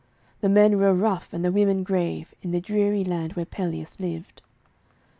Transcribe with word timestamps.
The 0.39 0.49
men 0.49 0.79
were 0.79 0.95
rough 0.95 1.31
and 1.31 1.45
the 1.45 1.51
women 1.51 1.83
grave 1.83 2.33
in 2.41 2.49
the 2.49 2.59
dreary 2.59 3.03
land 3.03 3.33
where 3.33 3.45
Pelleas 3.45 3.99
lived. 3.99 4.41